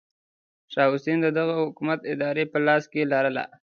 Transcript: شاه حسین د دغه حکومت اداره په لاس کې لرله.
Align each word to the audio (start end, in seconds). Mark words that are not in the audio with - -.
شاه 0.73 0.89
حسین 0.93 1.17
د 1.21 1.27
دغه 1.37 1.53
حکومت 1.63 1.99
اداره 2.13 2.43
په 2.51 2.57
لاس 2.65 2.83
کې 2.91 3.09
لرله. 3.11 3.45